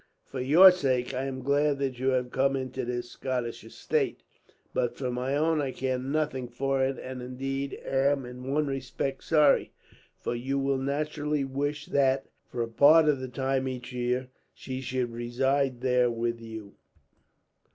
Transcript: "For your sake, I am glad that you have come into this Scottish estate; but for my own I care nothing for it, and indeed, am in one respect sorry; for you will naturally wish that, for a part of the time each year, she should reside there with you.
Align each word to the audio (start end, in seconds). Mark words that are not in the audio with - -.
"For 0.25 0.39
your 0.41 0.71
sake, 0.71 1.13
I 1.13 1.25
am 1.25 1.43
glad 1.43 1.77
that 1.77 1.99
you 1.99 2.07
have 2.07 2.31
come 2.31 2.55
into 2.55 2.83
this 2.83 3.11
Scottish 3.11 3.63
estate; 3.63 4.23
but 4.73 4.97
for 4.97 5.11
my 5.11 5.35
own 5.35 5.61
I 5.61 5.71
care 5.71 5.99
nothing 5.99 6.47
for 6.47 6.83
it, 6.83 6.97
and 6.97 7.21
indeed, 7.21 7.79
am 7.85 8.25
in 8.25 8.51
one 8.51 8.65
respect 8.65 9.23
sorry; 9.23 9.73
for 10.19 10.33
you 10.33 10.57
will 10.57 10.79
naturally 10.79 11.43
wish 11.43 11.85
that, 11.85 12.25
for 12.49 12.63
a 12.63 12.67
part 12.67 13.07
of 13.07 13.19
the 13.19 13.27
time 13.29 13.67
each 13.67 13.93
year, 13.93 14.29
she 14.55 14.81
should 14.81 15.11
reside 15.11 15.81
there 15.81 16.09
with 16.09 16.41
you. 16.41 16.73